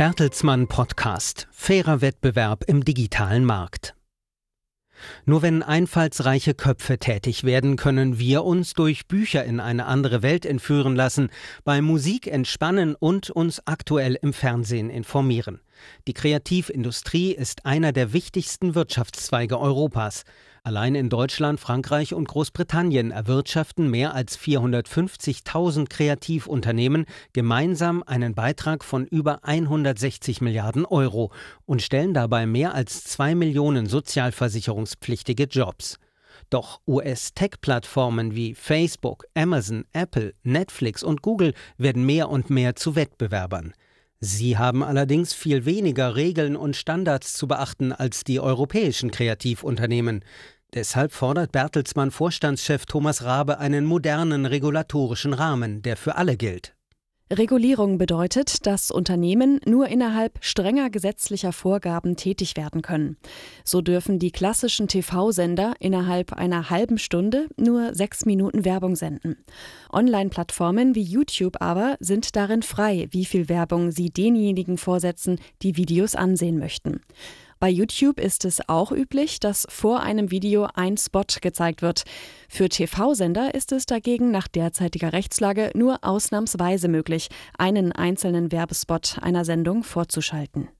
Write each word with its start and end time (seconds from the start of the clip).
Bertelsmann 0.00 0.66
Podcast. 0.66 1.46
Fairer 1.50 2.00
Wettbewerb 2.00 2.64
im 2.66 2.86
digitalen 2.86 3.44
Markt. 3.44 3.94
Nur 5.26 5.42
wenn 5.42 5.62
einfallsreiche 5.62 6.54
Köpfe 6.54 6.96
tätig 6.96 7.44
werden, 7.44 7.76
können 7.76 8.18
wir 8.18 8.44
uns 8.44 8.72
durch 8.72 9.08
Bücher 9.08 9.44
in 9.44 9.60
eine 9.60 9.84
andere 9.84 10.22
Welt 10.22 10.46
entführen 10.46 10.96
lassen, 10.96 11.28
bei 11.64 11.82
Musik 11.82 12.28
entspannen 12.28 12.94
und 12.94 13.28
uns 13.28 13.66
aktuell 13.66 14.14
im 14.14 14.32
Fernsehen 14.32 14.88
informieren. 14.88 15.60
Die 16.08 16.14
Kreativindustrie 16.14 17.32
ist 17.32 17.66
einer 17.66 17.92
der 17.92 18.14
wichtigsten 18.14 18.74
Wirtschaftszweige 18.74 19.60
Europas. 19.60 20.24
Allein 20.62 20.94
in 20.94 21.08
Deutschland, 21.08 21.58
Frankreich 21.58 22.12
und 22.12 22.28
Großbritannien 22.28 23.12
erwirtschaften 23.12 23.90
mehr 23.90 24.14
als 24.14 24.38
450.000 24.38 25.88
Kreativunternehmen 25.88 27.06
gemeinsam 27.32 28.02
einen 28.02 28.34
Beitrag 28.34 28.84
von 28.84 29.06
über 29.06 29.42
160 29.42 30.42
Milliarden 30.42 30.84
Euro 30.84 31.32
und 31.64 31.80
stellen 31.80 32.12
dabei 32.12 32.44
mehr 32.44 32.74
als 32.74 33.04
zwei 33.04 33.34
Millionen 33.34 33.86
sozialversicherungspflichtige 33.86 35.44
Jobs. 35.44 35.96
Doch 36.50 36.80
US-Tech-Plattformen 36.86 38.34
wie 38.34 38.54
Facebook, 38.54 39.24
Amazon, 39.34 39.84
Apple, 39.94 40.34
Netflix 40.42 41.02
und 41.02 41.22
Google 41.22 41.54
werden 41.78 42.04
mehr 42.04 42.28
und 42.28 42.50
mehr 42.50 42.76
zu 42.76 42.96
Wettbewerbern. 42.96 43.72
Sie 44.22 44.58
haben 44.58 44.82
allerdings 44.82 45.32
viel 45.32 45.64
weniger 45.64 46.14
Regeln 46.14 46.54
und 46.54 46.76
Standards 46.76 47.32
zu 47.32 47.48
beachten 47.48 47.92
als 47.92 48.22
die 48.22 48.38
europäischen 48.38 49.10
Kreativunternehmen. 49.10 50.22
Deshalb 50.74 51.12
fordert 51.12 51.52
Bertelsmann 51.52 52.10
Vorstandschef 52.10 52.84
Thomas 52.84 53.24
Rabe 53.24 53.58
einen 53.58 53.86
modernen 53.86 54.44
regulatorischen 54.44 55.32
Rahmen, 55.32 55.80
der 55.80 55.96
für 55.96 56.16
alle 56.16 56.36
gilt. 56.36 56.74
Regulierung 57.32 57.96
bedeutet, 57.96 58.66
dass 58.66 58.90
Unternehmen 58.90 59.60
nur 59.64 59.86
innerhalb 59.86 60.38
strenger 60.40 60.90
gesetzlicher 60.90 61.52
Vorgaben 61.52 62.16
tätig 62.16 62.56
werden 62.56 62.82
können. 62.82 63.18
So 63.62 63.82
dürfen 63.82 64.18
die 64.18 64.32
klassischen 64.32 64.88
TV-Sender 64.88 65.74
innerhalb 65.78 66.32
einer 66.32 66.70
halben 66.70 66.98
Stunde 66.98 67.46
nur 67.56 67.94
sechs 67.94 68.26
Minuten 68.26 68.64
Werbung 68.64 68.96
senden. 68.96 69.36
Online-Plattformen 69.92 70.96
wie 70.96 71.02
YouTube 71.02 71.60
aber 71.60 71.96
sind 72.00 72.34
darin 72.34 72.62
frei, 72.62 73.06
wie 73.12 73.24
viel 73.24 73.48
Werbung 73.48 73.92
sie 73.92 74.10
denjenigen 74.10 74.76
vorsetzen, 74.76 75.38
die 75.62 75.76
Videos 75.76 76.16
ansehen 76.16 76.58
möchten. 76.58 77.00
Bei 77.60 77.68
YouTube 77.68 78.18
ist 78.18 78.46
es 78.46 78.66
auch 78.70 78.90
üblich, 78.90 79.38
dass 79.38 79.66
vor 79.68 80.00
einem 80.00 80.30
Video 80.30 80.66
ein 80.74 80.96
Spot 80.96 81.26
gezeigt 81.42 81.82
wird. 81.82 82.04
Für 82.48 82.70
TV-Sender 82.70 83.54
ist 83.54 83.70
es 83.72 83.84
dagegen 83.84 84.30
nach 84.30 84.48
derzeitiger 84.48 85.12
Rechtslage 85.12 85.70
nur 85.74 85.98
ausnahmsweise 86.02 86.88
möglich, 86.88 87.28
einen 87.58 87.92
einzelnen 87.92 88.50
Werbespot 88.50 89.18
einer 89.20 89.44
Sendung 89.44 89.82
vorzuschalten. 89.82 90.70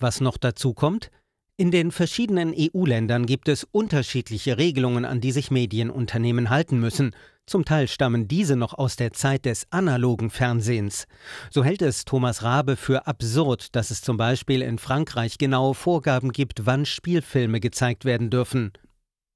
Was 0.00 0.20
noch 0.20 0.36
dazu 0.36 0.74
kommt? 0.74 1.12
In 1.60 1.70
den 1.70 1.90
verschiedenen 1.90 2.54
EU-Ländern 2.56 3.26
gibt 3.26 3.46
es 3.46 3.64
unterschiedliche 3.64 4.56
Regelungen, 4.56 5.04
an 5.04 5.20
die 5.20 5.30
sich 5.30 5.50
Medienunternehmen 5.50 6.48
halten 6.48 6.80
müssen. 6.80 7.14
Zum 7.44 7.66
Teil 7.66 7.86
stammen 7.86 8.28
diese 8.28 8.56
noch 8.56 8.72
aus 8.72 8.96
der 8.96 9.12
Zeit 9.12 9.44
des 9.44 9.70
analogen 9.70 10.30
Fernsehens. 10.30 11.06
So 11.50 11.62
hält 11.62 11.82
es 11.82 12.06
Thomas 12.06 12.42
Rabe 12.42 12.76
für 12.76 13.06
absurd, 13.06 13.76
dass 13.76 13.90
es 13.90 14.00
zum 14.00 14.16
Beispiel 14.16 14.62
in 14.62 14.78
Frankreich 14.78 15.36
genaue 15.36 15.74
Vorgaben 15.74 16.32
gibt, 16.32 16.64
wann 16.64 16.86
Spielfilme 16.86 17.60
gezeigt 17.60 18.06
werden 18.06 18.30
dürfen. 18.30 18.72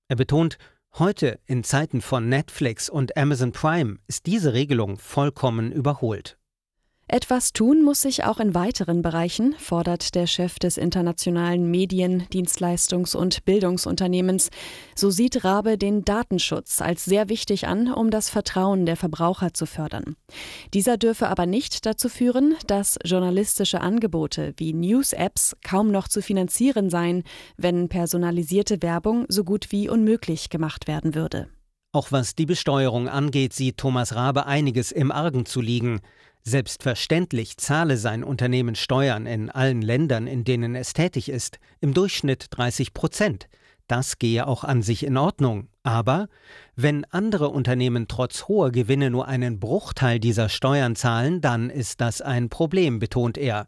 Er 0.09 0.17
betont, 0.17 0.57
heute, 0.95 1.39
in 1.45 1.63
Zeiten 1.63 2.01
von 2.01 2.31
Netflix 2.31 2.89
und 2.89 3.19
Amazon 3.19 3.53
Prime, 3.53 3.99
ist 4.07 4.25
diese 4.25 4.55
Regelung 4.55 4.97
vollkommen 4.97 5.73
überholt. 5.73 6.39
Etwas 7.07 7.53
tun 7.53 7.83
muss 7.83 8.01
sich 8.01 8.25
auch 8.25 8.41
in 8.41 8.55
weiteren 8.55 9.03
Bereichen, 9.03 9.55
fordert 9.59 10.15
der 10.15 10.27
Chef 10.27 10.59
des 10.59 10.79
internationalen 10.79 11.71
Medien-, 11.71 12.23
Dienstleistungs- 12.33 13.15
und 13.15 13.45
Bildungsunternehmens. 13.45 14.49
So 14.95 15.11
sieht 15.11 15.45
Rabe 15.45 15.77
den 15.77 16.07
Datenschutz 16.07 16.81
als 16.81 17.05
sehr 17.05 17.29
wichtig 17.29 17.67
an, 17.67 17.93
um 17.93 18.11
das 18.11 18.31
Vertrauen 18.31 18.87
der 18.87 18.97
Verbraucher 18.97 19.53
zu 19.53 19.67
fördern. 19.67 20.17
Dieser 20.73 20.97
dürfe 20.97 21.29
aber 21.29 21.45
nicht 21.45 21.85
dazu 21.85 22.09
führen, 22.09 22.55
dass 22.67 22.99
journalistische 23.05 23.83
Angebote 23.83 24.55
wie 24.57 24.73
News-Apps 24.73 25.57
kaum 25.63 25.91
noch 25.91 26.09
zu 26.09 26.23
finanzieren 26.23 26.89
seien, 26.89 27.23
wenn 27.59 27.91
personalisierte 27.91 28.81
Werbung 28.81 29.27
so 29.29 29.45
gut 29.45 29.73
wie 29.73 29.91
unmöglich 29.91 30.49
gemacht 30.49 30.89
werden 30.89 31.15
würde. 31.15 31.49
Auch 31.93 32.11
was 32.11 32.35
die 32.35 32.47
Besteuerung 32.47 33.09
angeht, 33.09 33.53
sieht 33.53 33.77
Thomas 33.77 34.15
Rabe 34.17 34.47
einiges 34.47 34.91
im 34.91 35.13
Argen 35.13 35.45
zu 35.45 35.61
liegen. 35.61 36.01
Selbstverständlich 36.47 37.57
zahle 37.57 37.97
sein 37.97 38.23
Unternehmen 38.23 38.75
Steuern 38.75 39.25
in 39.25 39.49
allen 39.49 39.81
Ländern, 39.81 40.27
in 40.27 40.45
denen 40.45 40.75
es 40.75 40.93
tätig 40.93 41.31
ist, 41.31 41.59
im 41.81 41.95
Durchschnitt 41.95 42.49
30 42.51 42.93
Prozent. 42.93 43.49
Das 43.89 44.19
gehe 44.19 44.47
auch 44.47 44.63
an 44.63 44.83
sich 44.83 45.05
in 45.05 45.17
Ordnung. 45.17 45.69
Aber 45.83 46.29
wenn 46.77 47.07
andere 47.07 47.49
Unternehmen 47.49 48.09
trotz 48.09 48.47
hoher 48.47 48.73
Gewinne 48.73 49.11
nur 49.11 49.27
einen 49.27 49.59
Bruchteil 49.59 50.21
dieser 50.21 50.51
Steuern 50.51 50.97
zahlen, 50.97 51.41
dann 51.41 51.71
ist 51.71 52.03
das 52.03 52.21
ein 52.21 52.51
Problem, 52.51 52.99
betont 52.99 53.39
er. 53.39 53.67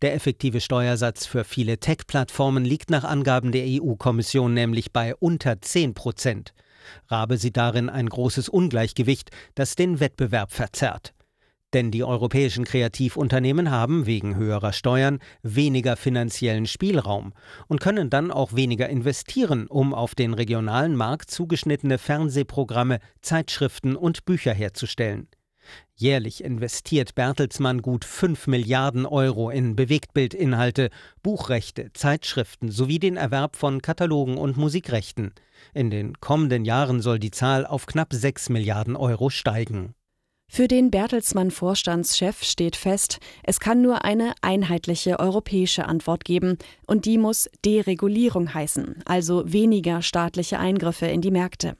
Der 0.00 0.14
effektive 0.14 0.60
Steuersatz 0.60 1.26
für 1.26 1.42
viele 1.42 1.78
Tech-Plattformen 1.78 2.64
liegt 2.64 2.90
nach 2.90 3.04
Angaben 3.04 3.50
der 3.50 3.64
EU-Kommission 3.66 4.54
nämlich 4.54 4.92
bei 4.92 5.16
unter 5.16 5.60
10 5.60 5.94
Prozent. 5.94 6.54
Rabe 7.08 7.38
sieht 7.38 7.56
darin 7.56 7.88
ein 7.88 8.08
großes 8.08 8.48
Ungleichgewicht, 8.48 9.30
das 9.56 9.74
den 9.74 9.98
Wettbewerb 9.98 10.52
verzerrt. 10.52 11.12
Denn 11.74 11.90
die 11.90 12.04
europäischen 12.04 12.64
Kreativunternehmen 12.64 13.68
haben 13.68 14.06
wegen 14.06 14.36
höherer 14.36 14.72
Steuern 14.72 15.18
weniger 15.42 15.96
finanziellen 15.96 16.66
Spielraum 16.66 17.32
und 17.66 17.80
können 17.80 18.10
dann 18.10 18.30
auch 18.30 18.54
weniger 18.54 18.88
investieren, 18.88 19.66
um 19.66 19.92
auf 19.92 20.14
den 20.14 20.34
regionalen 20.34 20.94
Markt 20.94 21.32
zugeschnittene 21.32 21.98
Fernsehprogramme, 21.98 23.00
Zeitschriften 23.22 23.96
und 23.96 24.24
Bücher 24.24 24.54
herzustellen. 24.54 25.26
Jährlich 25.96 26.44
investiert 26.44 27.16
Bertelsmann 27.16 27.82
gut 27.82 28.04
5 28.04 28.46
Milliarden 28.46 29.04
Euro 29.04 29.50
in 29.50 29.74
Bewegtbildinhalte, 29.74 30.90
Buchrechte, 31.24 31.92
Zeitschriften 31.92 32.70
sowie 32.70 33.00
den 33.00 33.16
Erwerb 33.16 33.56
von 33.56 33.82
Katalogen 33.82 34.36
und 34.36 34.56
Musikrechten. 34.56 35.32
In 35.72 35.90
den 35.90 36.20
kommenden 36.20 36.64
Jahren 36.64 37.00
soll 37.00 37.18
die 37.18 37.32
Zahl 37.32 37.66
auf 37.66 37.86
knapp 37.86 38.12
6 38.12 38.50
Milliarden 38.50 38.94
Euro 38.94 39.28
steigen. 39.28 39.94
Für 40.54 40.68
den 40.68 40.92
Bertelsmann-Vorstandschef 40.92 42.44
steht 42.44 42.76
fest, 42.76 43.18
es 43.42 43.58
kann 43.58 43.82
nur 43.82 44.04
eine 44.04 44.34
einheitliche 44.40 45.18
europäische 45.18 45.86
Antwort 45.86 46.24
geben, 46.24 46.58
und 46.86 47.06
die 47.06 47.18
muss 47.18 47.50
Deregulierung 47.64 48.54
heißen, 48.54 49.02
also 49.04 49.42
weniger 49.52 50.00
staatliche 50.00 50.60
Eingriffe 50.60 51.06
in 51.06 51.22
die 51.22 51.32
Märkte. 51.32 51.76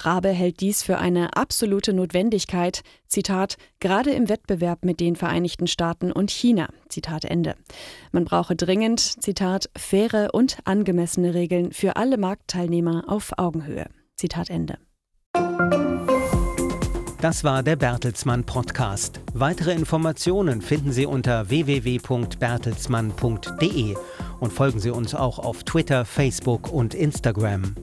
Rabe 0.00 0.30
hält 0.30 0.60
dies 0.60 0.82
für 0.82 0.96
eine 0.96 1.36
absolute 1.36 1.92
Notwendigkeit, 1.92 2.80
Zitat, 3.08 3.58
gerade 3.78 4.12
im 4.12 4.30
Wettbewerb 4.30 4.86
mit 4.86 5.00
den 5.00 5.16
Vereinigten 5.16 5.66
Staaten 5.66 6.10
und 6.10 6.30
China, 6.30 6.70
Zitat 6.88 7.26
Ende. 7.26 7.56
Man 8.10 8.24
brauche 8.24 8.56
dringend, 8.56 9.00
Zitat, 9.00 9.68
faire 9.76 10.30
und 10.32 10.56
angemessene 10.64 11.34
Regeln 11.34 11.72
für 11.72 11.96
alle 11.96 12.16
Marktteilnehmer 12.16 13.04
auf 13.06 13.34
Augenhöhe, 13.36 13.90
Zitat 14.16 14.48
Ende. 14.48 14.78
Das 17.24 17.42
war 17.42 17.62
der 17.62 17.76
Bertelsmann 17.76 18.44
Podcast. 18.44 19.18
Weitere 19.32 19.72
Informationen 19.72 20.60
finden 20.60 20.92
Sie 20.92 21.06
unter 21.06 21.48
www.bertelsmann.de 21.48 23.96
und 24.40 24.52
folgen 24.52 24.78
Sie 24.78 24.90
uns 24.90 25.14
auch 25.14 25.38
auf 25.38 25.64
Twitter, 25.64 26.04
Facebook 26.04 26.70
und 26.70 26.92
Instagram. 26.92 27.76